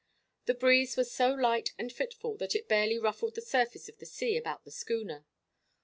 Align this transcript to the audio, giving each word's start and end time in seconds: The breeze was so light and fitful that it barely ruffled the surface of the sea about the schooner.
The 0.45 0.55
breeze 0.55 0.97
was 0.97 1.11
so 1.13 1.31
light 1.31 1.73
and 1.77 1.93
fitful 1.93 2.35
that 2.37 2.55
it 2.55 2.67
barely 2.67 2.97
ruffled 2.97 3.35
the 3.35 3.41
surface 3.41 3.87
of 3.87 3.99
the 3.99 4.07
sea 4.07 4.35
about 4.35 4.63
the 4.65 4.71
schooner. 4.71 5.27